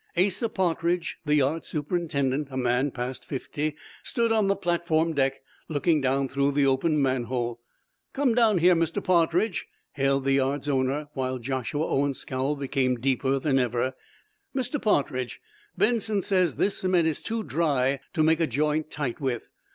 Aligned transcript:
Asa 0.17 0.49
Partridge, 0.49 1.19
the 1.25 1.35
yard 1.35 1.63
superintendent, 1.63 2.47
a 2.49 2.57
man 2.57 2.89
past 2.89 3.23
fifty, 3.23 3.75
stood 4.01 4.31
on 4.31 4.47
the 4.47 4.55
platform 4.55 5.13
deck, 5.13 5.41
looking 5.69 6.01
down 6.01 6.27
through 6.27 6.53
the 6.53 6.65
open 6.65 6.99
manhole. 6.99 7.61
"Come 8.11 8.33
down 8.33 8.57
here, 8.57 8.73
Mr. 8.75 9.03
Partridge," 9.03 9.67
hailed 9.91 10.23
the 10.23 10.31
yard's 10.31 10.67
owner, 10.67 11.09
while 11.13 11.37
Joshua 11.37 11.85
Owen's 11.87 12.17
scowl 12.17 12.55
became 12.55 12.95
deeper 12.99 13.37
than 13.37 13.59
ever. 13.59 13.93
"Mr. 14.55 14.81
Partridge, 14.81 15.39
Benson 15.77 16.23
says 16.23 16.55
this 16.55 16.77
cement 16.79 17.07
is 17.07 17.21
too 17.21 17.43
dry 17.43 17.99
to 18.13 18.23
make 18.23 18.39
a 18.39 18.47
joint 18.47 18.89
tight 18.89 19.21
with. 19.21 19.49